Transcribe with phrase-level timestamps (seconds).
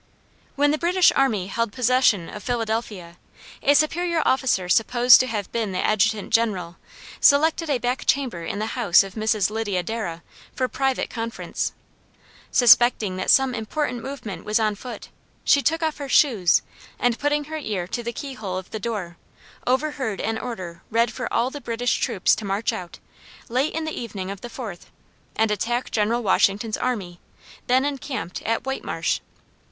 [0.55, 3.17] When the British army held possession of Philadelphia,
[3.61, 6.77] a superior officer supposed to have been the Adjutant General,
[7.19, 9.51] selected a back chamber in the house of Mrs.
[9.51, 10.23] Lydia Darrah,
[10.55, 11.73] for private conference.
[12.49, 15.09] Suspecting that some important movement was on foot,
[15.43, 16.63] she took off her shoes,
[16.97, 19.17] and putting her ear to the key hole of the door,
[19.67, 22.97] overheard an order read for all the British troops to march out,
[23.49, 24.89] late in the evening of the fourth,
[25.35, 27.19] and attack General Washington's army,
[27.67, 29.19] then encamped at White Marsh.